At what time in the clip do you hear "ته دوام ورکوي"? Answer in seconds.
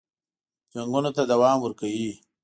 1.17-2.11